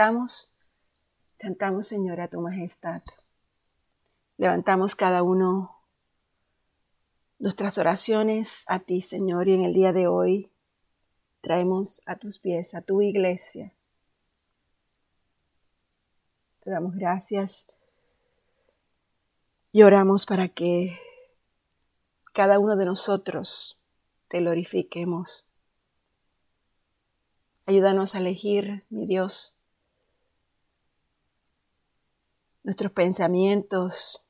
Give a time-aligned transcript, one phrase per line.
[0.00, 0.50] cantamos,
[1.36, 3.02] cantamos, Señor, a tu majestad.
[4.38, 5.76] Levantamos cada uno
[7.38, 10.50] nuestras oraciones a ti, Señor, y en el día de hoy
[11.42, 13.74] traemos a tus pies, a tu iglesia.
[16.60, 17.66] Te damos gracias
[19.70, 20.98] y oramos para que
[22.32, 23.78] cada uno de nosotros
[24.28, 25.46] te glorifiquemos.
[27.66, 29.56] Ayúdanos a elegir, mi Dios,
[32.62, 34.24] nuestros pensamientos,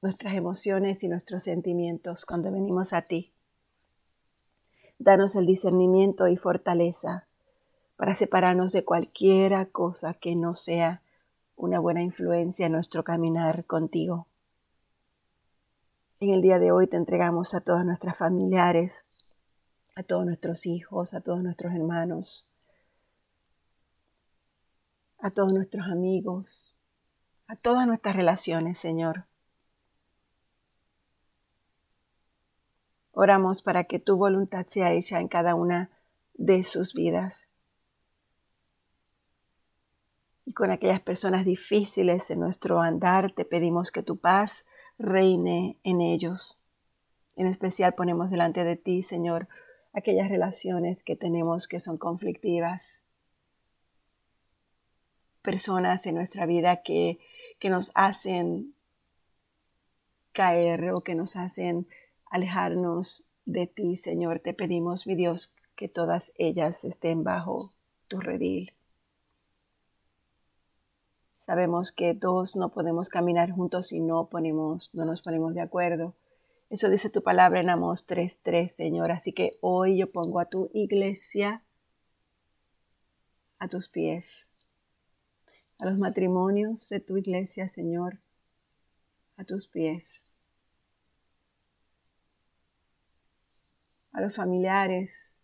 [0.00, 3.32] nuestras emociones y nuestros sentimientos cuando venimos a ti.
[4.98, 7.26] Danos el discernimiento y fortaleza
[7.96, 11.02] para separarnos de cualquiera cosa que no sea
[11.56, 14.26] una buena influencia en nuestro caminar contigo.
[16.20, 19.04] En el día de hoy te entregamos a todos nuestros familiares,
[19.96, 22.46] a todos nuestros hijos, a todos nuestros hermanos,
[25.18, 26.73] a todos nuestros amigos,
[27.46, 29.24] a todas nuestras relaciones, Señor.
[33.12, 35.90] Oramos para que tu voluntad sea hecha en cada una
[36.34, 37.48] de sus vidas.
[40.44, 44.64] Y con aquellas personas difíciles en nuestro andar, te pedimos que tu paz
[44.98, 46.58] reine en ellos.
[47.36, 49.48] En especial ponemos delante de ti, Señor,
[49.92, 53.04] aquellas relaciones que tenemos que son conflictivas.
[55.40, 57.18] Personas en nuestra vida que,
[57.58, 58.74] que nos hacen
[60.32, 61.86] caer o que nos hacen
[62.26, 64.40] alejarnos de ti, Señor.
[64.40, 67.72] Te pedimos, mi Dios, que todas ellas estén bajo
[68.08, 68.72] tu redil.
[71.46, 76.14] Sabemos que dos no podemos caminar juntos si no, ponemos, no nos ponemos de acuerdo.
[76.70, 79.12] Eso dice tu palabra en Amos 3.3, Señor.
[79.12, 81.62] Así que hoy yo pongo a tu iglesia
[83.58, 84.50] a tus pies,
[85.78, 88.18] a los matrimonios de tu iglesia, Señor,
[89.36, 90.24] a tus pies.
[94.14, 95.42] a los familiares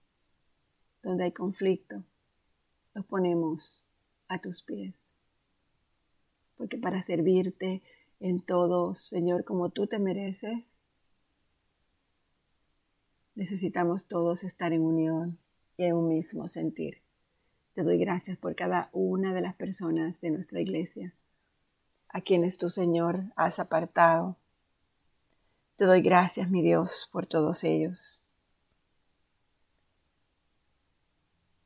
[1.02, 2.04] donde hay conflicto,
[2.94, 3.86] los ponemos
[4.28, 5.12] a tus pies.
[6.56, 7.82] Porque para servirte
[8.20, 10.86] en todo, Señor, como tú te mereces,
[13.34, 15.38] necesitamos todos estar en unión
[15.76, 17.02] y en un mismo sentir.
[17.80, 21.14] Te doy gracias por cada una de las personas de nuestra iglesia,
[22.10, 24.36] a quienes tú, Señor, has apartado.
[25.76, 28.20] Te doy gracias, mi Dios, por todos ellos.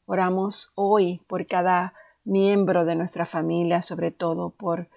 [0.06, 4.88] Oramos hoy por cada miembro de nuestra familia, sobre todo por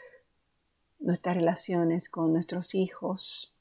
[1.00, 3.57] nuestras relaciones con nuestros hijos.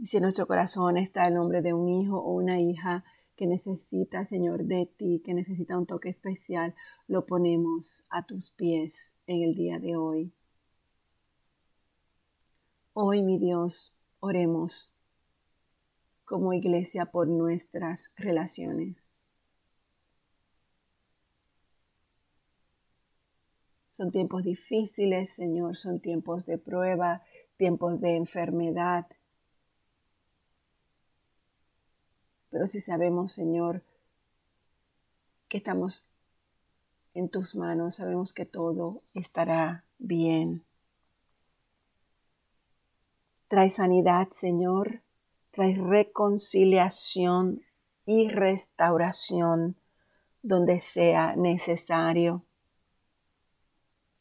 [0.00, 3.04] Y si en nuestro corazón está el nombre de un hijo o una hija
[3.34, 6.74] que necesita, Señor, de ti, que necesita un toque especial,
[7.08, 10.32] lo ponemos a tus pies en el día de hoy.
[12.92, 14.92] Hoy, mi Dios, oremos
[16.24, 19.24] como iglesia por nuestras relaciones.
[23.96, 27.22] Son tiempos difíciles, Señor, son tiempos de prueba,
[27.56, 29.08] tiempos de enfermedad.
[32.58, 33.82] Pero si sabemos, Señor,
[35.48, 36.08] que estamos
[37.14, 40.64] en tus manos, sabemos que todo estará bien.
[43.46, 45.02] Trae sanidad, Señor
[45.52, 47.62] trae reconciliación
[48.04, 49.76] y restauración
[50.42, 52.42] donde sea necesario.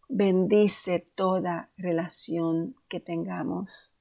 [0.10, 3.97] Bendice toda relación que tengamos.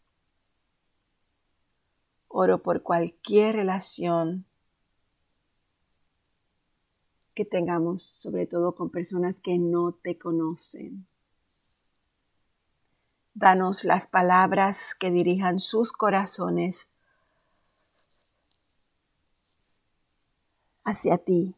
[2.38, 4.44] Oro por cualquier relación
[7.34, 11.06] que tengamos, sobre todo con personas que no te conocen.
[13.32, 16.90] Danos las palabras que dirijan sus corazones
[20.84, 21.54] hacia ti.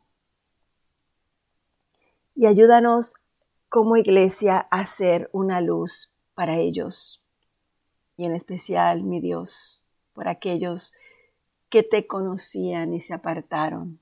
[2.37, 3.17] Y ayúdanos
[3.69, 7.21] como iglesia a ser una luz para ellos.
[8.17, 9.83] Y en especial, mi Dios,
[10.19, 10.95] por aquellos
[11.69, 14.01] que te conocían y se apartaron.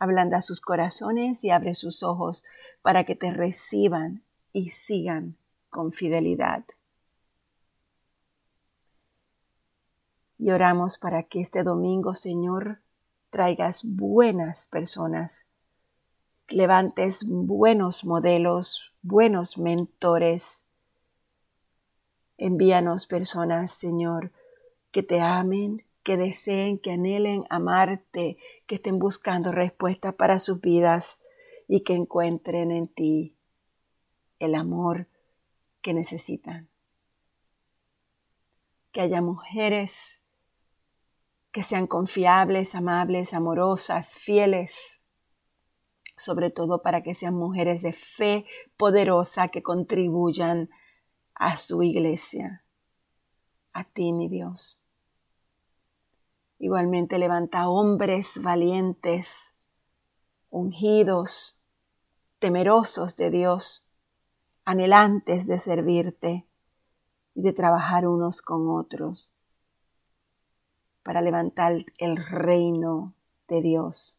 [0.00, 2.44] Ablanda sus corazones y abre sus ojos
[2.82, 5.36] para que te reciban y sigan
[5.70, 6.64] con fidelidad.
[10.38, 12.80] Y oramos para que este domingo, Señor,
[13.30, 15.46] traigas buenas personas,
[16.48, 20.64] levantes buenos modelos, buenos mentores.
[22.38, 24.32] Envíanos personas, Señor,
[24.90, 31.22] que te amen, que deseen, que anhelen amarte, que estén buscando respuestas para sus vidas
[31.66, 33.36] y que encuentren en ti
[34.38, 35.08] el amor
[35.82, 36.68] que necesitan.
[38.92, 40.22] Que haya mujeres
[41.52, 45.02] que sean confiables, amables, amorosas, fieles,
[46.16, 48.46] sobre todo para que sean mujeres de fe
[48.76, 50.68] poderosa que contribuyan
[51.34, 52.64] a su iglesia,
[53.78, 54.80] a ti, mi Dios.
[56.58, 59.54] Igualmente levanta hombres valientes,
[60.50, 61.60] ungidos,
[62.40, 63.86] temerosos de Dios,
[64.64, 66.44] anhelantes de servirte
[67.34, 69.32] y de trabajar unos con otros
[71.04, 73.14] para levantar el reino
[73.46, 74.18] de Dios.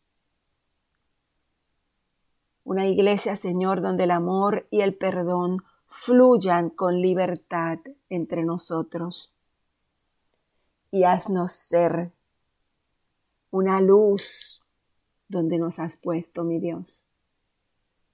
[2.63, 7.79] Una iglesia, Señor, donde el amor y el perdón fluyan con libertad
[8.09, 9.33] entre nosotros.
[10.91, 12.12] Y haznos ser
[13.51, 14.63] una luz
[15.27, 17.07] donde nos has puesto, mi Dios.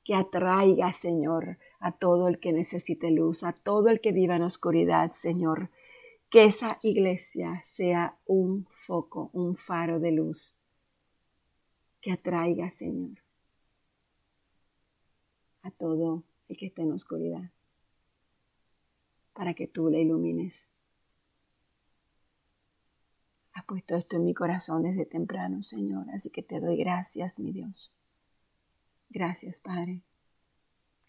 [0.03, 4.43] Que atraiga, Señor, a todo el que necesite luz, a todo el que viva en
[4.43, 5.71] oscuridad, Señor.
[6.29, 10.57] Que esa iglesia sea un foco, un faro de luz.
[12.01, 13.17] Que atraiga, Señor,
[15.63, 17.49] a todo el que esté en oscuridad,
[19.33, 20.69] para que tú le ilumines.
[23.55, 27.53] Has puesto esto en mi corazón desde temprano, Señor, así que te doy gracias, mi
[27.53, 27.89] Dios.
[29.09, 30.01] Gracias, Padre.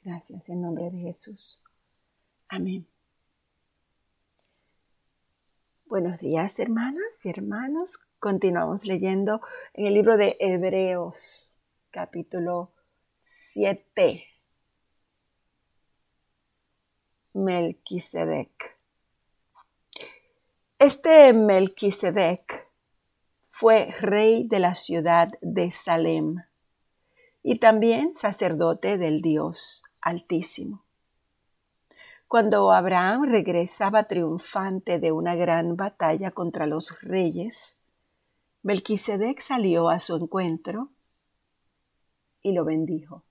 [0.05, 1.61] Gracias en nombre de Jesús.
[2.49, 2.87] Amén.
[5.87, 7.99] Buenos días, hermanas y hermanos.
[8.21, 9.41] Continuamos leyendo
[9.75, 11.53] en el libro de Hebreos,
[11.91, 12.71] capítulo
[13.25, 14.25] 7.
[17.35, 18.76] Melquisedec.
[20.79, 22.69] Este Melquisedec
[23.49, 26.45] fue rey de la ciudad de Salem
[27.43, 30.85] y también sacerdote del Dios Altísimo.
[32.29, 37.79] Cuando Abraham regresaba triunfante de una gran batalla contra los reyes,
[38.63, 40.91] Melquisedec salió a su encuentro
[42.43, 43.25] y lo bendijo.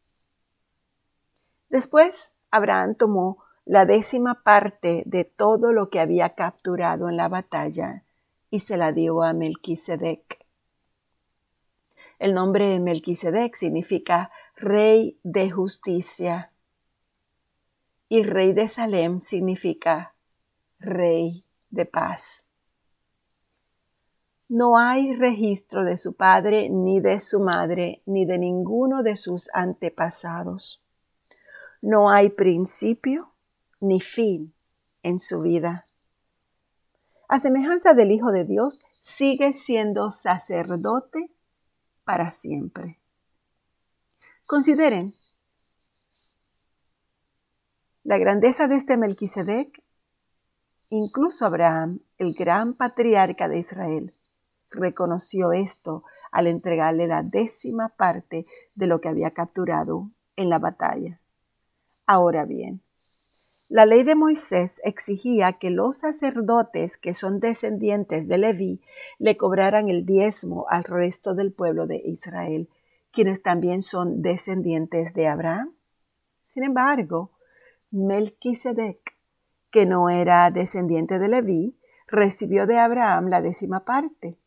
[1.70, 8.04] Después Abraham tomó la décima parte de todo lo que había capturado en la batalla
[8.52, 10.46] y se la dio a Melquisedec.
[12.20, 16.52] El nombre Melquisedec significa rey de justicia
[18.08, 20.14] y rey de Salem significa
[20.80, 22.48] rey de paz.
[24.48, 29.50] No hay registro de su padre, ni de su madre, ni de ninguno de sus
[29.56, 30.84] antepasados.
[31.82, 33.35] No hay principio
[33.80, 34.54] ni fin
[35.04, 35.88] en su vida.
[37.28, 41.32] A semejanza del Hijo de Dios, sigue siendo sacerdote
[42.04, 43.00] para siempre.
[44.46, 45.14] Consideren
[48.04, 49.84] la grandeza de este Melquisedec.
[50.90, 54.14] Incluso Abraham, el gran patriarca de Israel,
[54.70, 58.46] reconoció esto al entregarle la décima parte
[58.76, 61.20] de lo que había capturado en la batalla.
[62.06, 62.82] Ahora bien,
[63.68, 68.82] la ley de Moisés exigía que los sacerdotes que son descendientes de Leví
[69.18, 72.70] le cobraran el diezmo al resto del pueblo de Israel,
[73.12, 75.74] quienes también son descendientes de Abraham.
[76.48, 77.32] Sin embargo,
[77.90, 79.16] Melquisedec,
[79.72, 81.76] que no era descendiente de Leví,
[82.08, 84.38] recibió de Abraham la décima parte.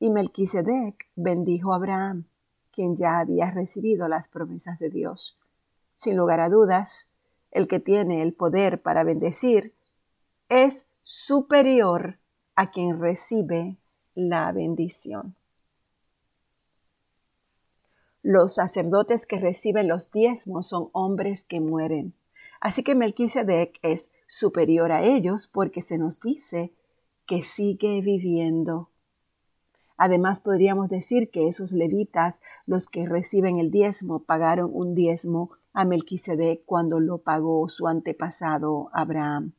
[0.00, 2.24] Y Melquisedec bendijo a Abraham,
[2.72, 5.38] quien ya había recibido las promesas de Dios.
[5.96, 7.09] Sin lugar a dudas,
[7.50, 9.74] el que tiene el poder para bendecir,
[10.48, 12.18] es superior
[12.54, 13.76] a quien recibe
[14.14, 15.34] la bendición.
[18.22, 22.12] Los sacerdotes que reciben los diezmos son hombres que mueren.
[22.60, 26.72] Así que Melquisedec es superior a ellos porque se nos dice
[27.26, 28.90] que sigue viviendo.
[30.02, 35.84] Además, podríamos decir que esos levitas, los que reciben el diezmo, pagaron un diezmo a
[35.84, 39.52] Melquisedec cuando lo pagó su antepasado Abraham.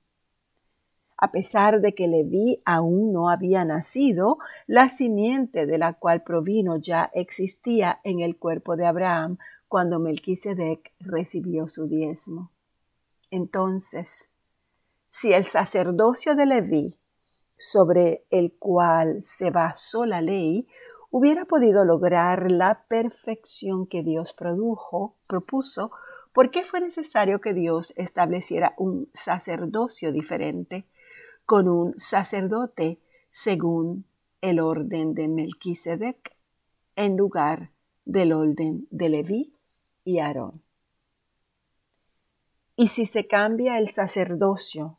[1.16, 6.78] A pesar de que Leví aún no había nacido, la simiente de la cual provino
[6.78, 12.50] ya existía en el cuerpo de Abraham cuando Melquisedec recibió su diezmo.
[13.30, 14.32] Entonces,
[15.12, 16.98] si el sacerdocio de Leví,
[17.62, 20.68] sobre el cual se basó la ley,
[21.12, 25.92] hubiera podido lograr la perfección que Dios produjo, propuso,
[26.34, 30.88] ¿por qué fue necesario que Dios estableciera un sacerdocio diferente
[31.46, 33.00] con un sacerdote
[33.30, 34.06] según
[34.42, 36.36] el orden de Melquisedec
[36.96, 37.72] en lugar
[38.06, 39.54] del orden de Leví
[40.04, 40.62] y Aarón.
[42.76, 44.98] Y si se cambia el sacerdocio,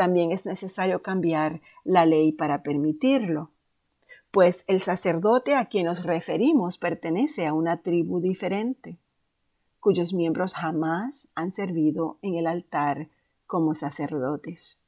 [0.00, 3.50] también es necesario cambiar la ley para permitirlo,
[4.30, 8.96] pues el sacerdote a quien nos referimos pertenece a una tribu diferente,
[9.78, 13.10] cuyos miembros jamás han servido en el altar
[13.46, 14.80] como sacerdotes.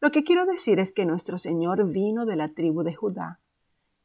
[0.00, 3.40] Lo que quiero decir es que nuestro Señor vino de la tribu de Judá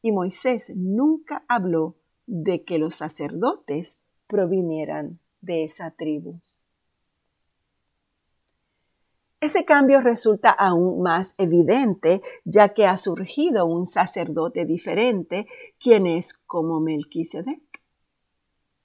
[0.01, 1.95] y Moisés nunca habló
[2.27, 3.97] de que los sacerdotes
[4.27, 6.41] provinieran de esa tribu.
[9.43, 15.47] Ese cambio resulta aún más evidente ya que ha surgido un sacerdote diferente,
[15.81, 17.81] quien es como Melquisedec.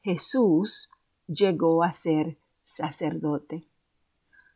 [0.02, 0.90] Jesús
[1.28, 3.68] llegó a ser sacerdote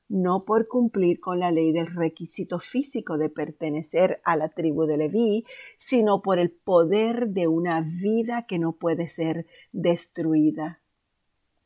[0.09, 4.97] no por cumplir con la ley del requisito físico de pertenecer a la tribu de
[4.97, 5.47] Leví,
[5.79, 10.81] sino por el poder de una vida que no puede ser destruida.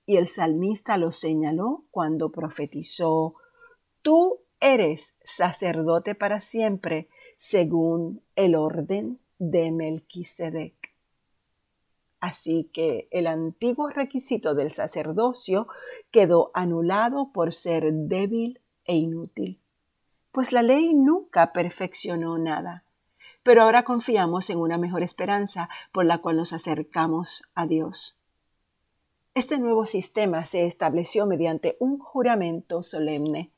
[0.04, 3.34] Y el salmista lo señaló cuando profetizó,
[4.06, 7.08] Tú eres sacerdote para siempre,
[7.40, 10.94] según el orden de Melquisedec.
[12.20, 15.66] Así que el antiguo requisito del sacerdocio
[16.12, 19.60] quedó anulado por ser débil e inútil,
[20.30, 22.84] pues la ley nunca perfeccionó nada.
[23.42, 28.16] Pero ahora confiamos en una mejor esperanza por la cual nos acercamos a Dios.
[29.34, 33.50] Este nuevo sistema se estableció mediante un juramento solemne.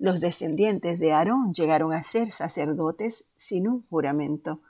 [0.00, 4.60] Los descendientes de Aarón llegaron a ser sacerdotes sin un juramento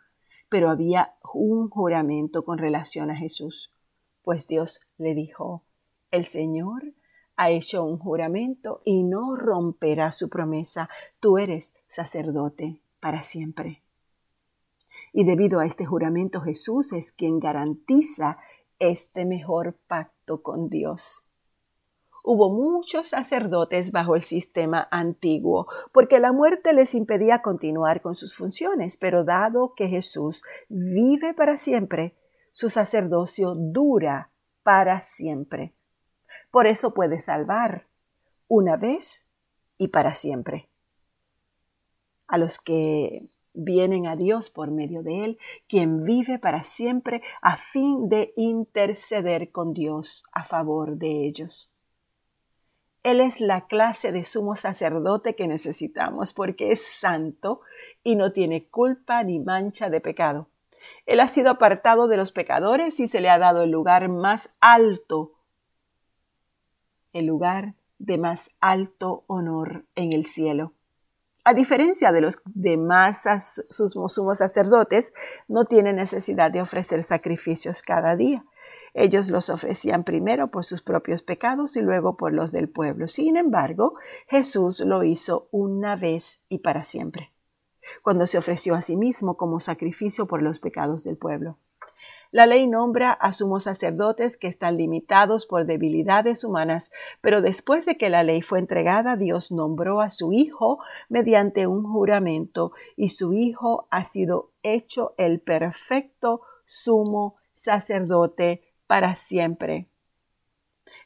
[0.51, 3.73] pero había un juramento con relación a Jesús,
[4.23, 5.63] pues Dios le dijo,
[6.11, 6.93] el Señor
[7.37, 13.81] ha hecho un juramento y no romperá su promesa, tú eres sacerdote para siempre.
[15.13, 18.39] Y debido a este juramento Jesús es quien garantiza
[18.81, 21.25] este mejor pacto con Dios
[22.25, 28.37] hubo muchos sacerdotes bajo el sistema antiguo, porque la muerte les impedía continuar con sus
[28.37, 32.15] funciones, pero dado que Jesús vive para siempre,
[32.53, 34.31] su sacerdocio dura
[34.62, 35.75] para siempre.
[36.50, 37.87] Por eso puede salvar
[38.49, 39.29] una vez
[39.79, 40.69] y para siempre.
[42.27, 47.57] A los que vienen a Dios por medio de Él, quien vive para siempre a
[47.57, 51.73] fin de interceder con Dios a favor de ellos.
[53.02, 57.62] Él es la clase de sumo sacerdote que necesitamos porque es santo
[58.04, 60.49] y no tiene culpa ni mancha de pecado.
[61.07, 64.50] Él ha sido apartado de los pecadores y se le ha dado el lugar más
[64.61, 65.33] alto,
[67.12, 70.73] el lugar de más alto honor en el cielo.
[71.42, 73.25] A diferencia de los demás
[73.71, 75.12] sumos sacerdotes,
[75.49, 78.45] no tiene necesidad de ofrecer sacrificios cada día.
[78.95, 83.09] Ellos los ofrecían primero por sus propios pecados y luego por los del pueblo.
[83.09, 83.95] Sin embargo,
[84.29, 87.33] Jesús lo hizo una vez y para siempre,
[88.03, 91.59] cuando se ofreció a sí mismo como sacrificio por los pecados del pueblo.
[92.33, 97.97] La ley nombra a sumos sacerdotes que están limitados por debilidades humanas, pero después de
[97.97, 100.79] que la ley fue entregada, Dios nombró a su Hijo
[101.09, 109.87] mediante un juramento, y su Hijo ha sido hecho el perfecto sumo sacerdote para siempre.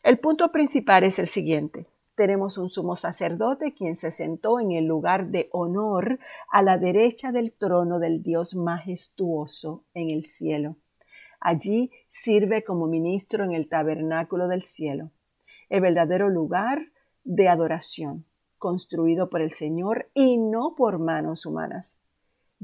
[0.03, 1.87] El punto principal es el siguiente.
[2.15, 6.19] Tenemos un sumo sacerdote quien se sentó en el lugar de honor
[6.51, 10.79] a la derecha del trono del Dios majestuoso en el cielo.
[11.41, 15.11] Allí sirve como ministro en el tabernáculo del cielo,
[15.69, 16.91] el verdadero lugar
[17.23, 18.25] de adoración,
[18.57, 21.99] construido por el Señor y no por manos humanas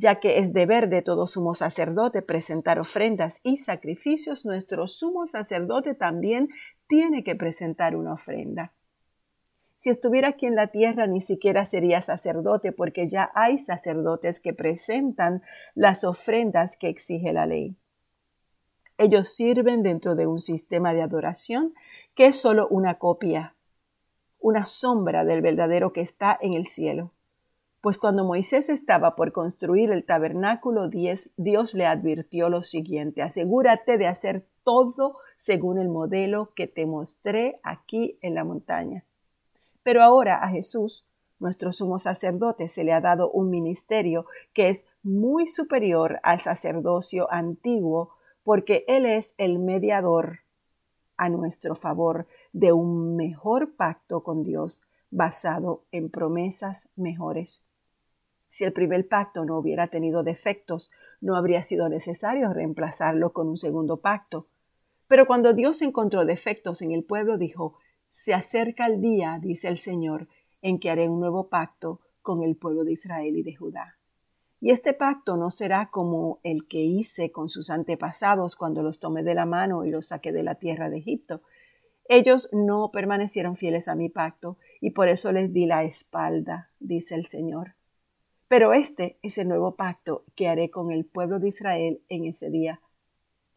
[0.00, 5.94] ya que es deber de todo sumo sacerdote presentar ofrendas y sacrificios, nuestro sumo sacerdote
[5.94, 6.48] también
[6.88, 8.72] tiene que presentar una ofrenda.
[9.76, 14.54] Si estuviera aquí en la tierra ni siquiera sería sacerdote porque ya hay sacerdotes que
[14.54, 15.42] presentan
[15.74, 17.76] las ofrendas que exige la ley.
[18.96, 21.74] Ellos sirven dentro de un sistema de adoración
[22.14, 23.54] que es solo una copia,
[24.38, 27.12] una sombra del verdadero que está en el cielo.
[27.80, 34.06] Pues cuando Moisés estaba por construir el tabernáculo, Dios le advirtió lo siguiente, asegúrate de
[34.06, 39.04] hacer todo según el modelo que te mostré aquí en la montaña.
[39.82, 41.06] Pero ahora a Jesús,
[41.38, 47.32] nuestro sumo sacerdote, se le ha dado un ministerio que es muy superior al sacerdocio
[47.32, 48.10] antiguo,
[48.44, 50.40] porque Él es el mediador
[51.16, 57.62] a nuestro favor de un mejor pacto con Dios basado en promesas mejores.
[58.50, 60.90] Si el primer pacto no hubiera tenido defectos,
[61.20, 64.48] no habría sido necesario reemplazarlo con un segundo pacto.
[65.06, 67.78] Pero cuando Dios encontró defectos en el pueblo, dijo,
[68.08, 70.26] Se acerca el día, dice el Señor,
[70.62, 73.96] en que haré un nuevo pacto con el pueblo de Israel y de Judá.
[74.60, 79.22] Y este pacto no será como el que hice con sus antepasados cuando los tomé
[79.22, 81.40] de la mano y los saqué de la tierra de Egipto.
[82.08, 87.14] Ellos no permanecieron fieles a mi pacto y por eso les di la espalda, dice
[87.14, 87.74] el Señor.
[88.50, 92.50] Pero este es el nuevo pacto que haré con el pueblo de Israel en ese
[92.50, 92.80] día.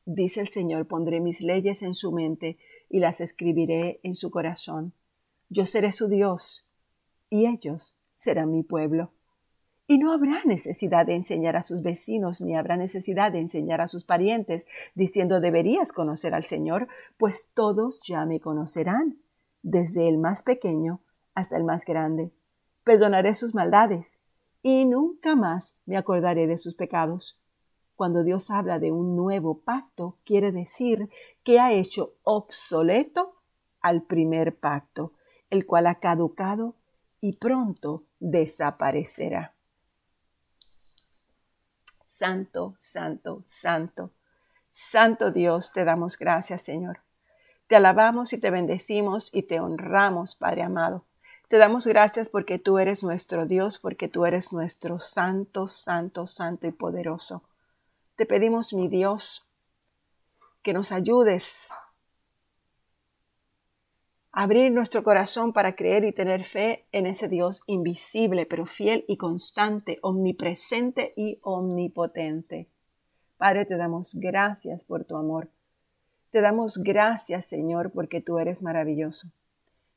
[0.05, 2.59] Dice el Señor, pondré mis leyes en su mente
[2.89, 4.93] y las escribiré en su corazón.
[5.49, 6.67] Yo seré su Dios
[7.31, 9.09] y ellos serán mi pueblo.
[9.87, 13.87] Y no habrá necesidad de enseñar a sus vecinos, ni habrá necesidad de enseñar a
[13.87, 19.17] sus parientes, diciendo deberías conocer al Señor, pues todos ya me conocerán,
[19.63, 21.01] desde el más pequeño
[21.33, 22.31] hasta el más grande.
[22.83, 24.19] Perdonaré sus maldades
[24.63, 27.39] y nunca más me acordaré de sus pecados.
[27.95, 31.09] Cuando Dios habla de un nuevo pacto, quiere decir
[31.43, 33.35] que ha hecho obsoleto
[33.81, 35.13] al primer pacto,
[35.49, 36.75] el cual ha caducado
[37.21, 39.53] y pronto desaparecerá.
[42.03, 44.11] Santo, santo, santo,
[44.71, 46.99] santo Dios, te damos gracias, Señor.
[47.67, 51.05] Te alabamos y te bendecimos y te honramos, Padre amado.
[51.47, 56.67] Te damos gracias porque tú eres nuestro Dios, porque tú eres nuestro santo, santo, santo
[56.67, 57.43] y poderoso.
[58.15, 59.47] Te pedimos, mi Dios,
[60.63, 61.69] que nos ayudes
[64.31, 69.05] a abrir nuestro corazón para creer y tener fe en ese Dios invisible, pero fiel
[69.07, 72.67] y constante, omnipresente y omnipotente.
[73.37, 75.49] Padre, te damos gracias por tu amor.
[76.31, 79.27] Te damos gracias, Señor, porque tú eres maravilloso.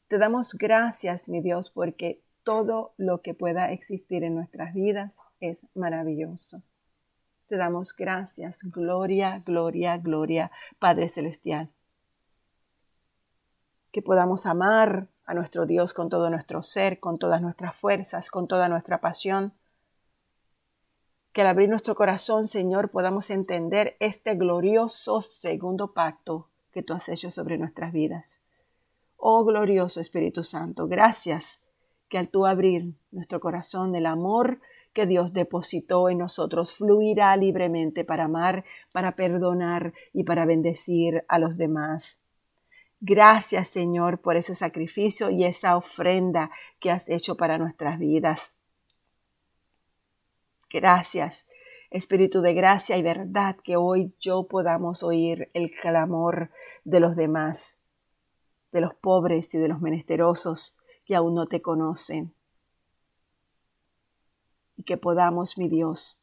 [0.09, 5.67] Te damos gracias, mi Dios, porque todo lo que pueda existir en nuestras vidas es
[5.75, 6.63] maravilloso.
[7.49, 11.71] Te damos gracias, gloria, gloria, gloria, Padre Celestial.
[13.91, 18.47] Que podamos amar a nuestro Dios con todo nuestro ser, con todas nuestras fuerzas, con
[18.47, 19.55] toda nuestra pasión.
[21.33, 27.09] Que al abrir nuestro corazón, Señor, podamos entender este glorioso segundo pacto que tú has
[27.09, 28.46] hecho sobre nuestras vidas.
[29.17, 31.65] Oh glorioso Espíritu Santo, gracias
[32.09, 34.61] que al tú abrir nuestro corazón, el amor
[34.93, 41.39] que Dios depositó en nosotros fluirá libremente para amar, para perdonar y para bendecir a
[41.39, 42.23] los demás.
[43.01, 46.51] Gracias Señor por ese sacrificio y esa ofrenda
[46.81, 48.55] que has hecho para nuestras vidas.
[50.71, 51.49] Gracias,
[51.91, 56.51] Espíritu de gracia y verdad, que hoy yo podamos oír el clamor
[56.85, 57.76] de los demás
[58.73, 62.35] de los pobres y de los menesterosos que aún no te conocen.
[64.77, 66.23] Y que podamos, mi Dios,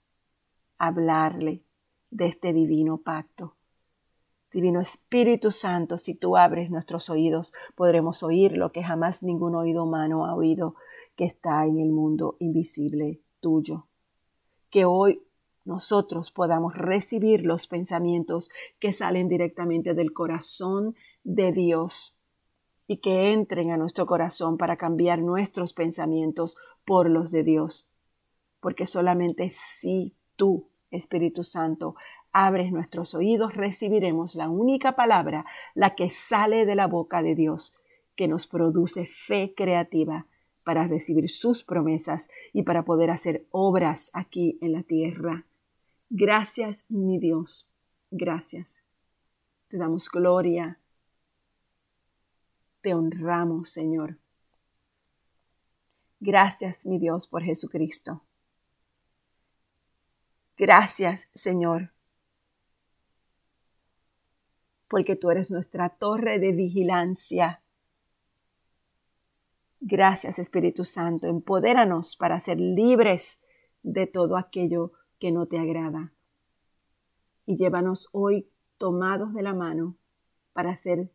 [0.77, 1.63] hablarle
[2.12, 3.56] de este divino pacto.
[4.51, 9.84] Divino Espíritu Santo, si tú abres nuestros oídos, podremos oír lo que jamás ningún oído
[9.84, 10.75] humano ha oído,
[11.15, 13.88] que está en el mundo invisible tuyo.
[14.69, 15.23] Que hoy
[15.65, 22.17] nosotros podamos recibir los pensamientos que salen directamente del corazón de Dios
[22.87, 27.89] y que entren a nuestro corazón para cambiar nuestros pensamientos por los de Dios.
[28.59, 31.95] Porque solamente si tú, Espíritu Santo,
[32.31, 37.75] abres nuestros oídos, recibiremos la única palabra, la que sale de la boca de Dios,
[38.15, 40.25] que nos produce fe creativa
[40.63, 45.45] para recibir sus promesas y para poder hacer obras aquí en la tierra.
[46.09, 47.69] Gracias, mi Dios.
[48.11, 48.83] Gracias.
[49.67, 50.79] Te damos gloria,
[52.83, 54.19] te honramos, Señor.
[56.19, 58.21] Gracias, mi Dios, por Jesucristo.
[60.57, 61.91] Gracias, Señor,
[64.87, 67.61] porque tú eres nuestra torre de vigilancia.
[69.79, 71.27] Gracias, Espíritu Santo.
[71.27, 73.41] Empodéranos para ser libres
[73.81, 76.13] de todo aquello que no te agrada.
[77.45, 79.95] Y llévanos hoy tomados de la mano
[80.53, 81.09] para ser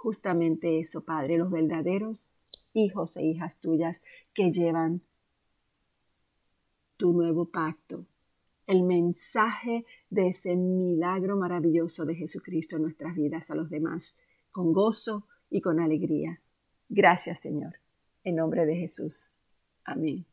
[0.00, 2.32] justamente eso, Padre, los verdaderos
[2.72, 5.02] hijos e hijas tuyas que llevan
[6.96, 8.06] tu nuevo pacto,
[8.66, 14.16] el mensaje de ese milagro maravilloso de Jesucristo en nuestras vidas a los demás,
[14.52, 16.40] con gozo y con alegría.
[16.88, 17.74] Gracias, Señor.
[18.24, 19.36] En nombre de Jesús.
[19.84, 20.29] Amén.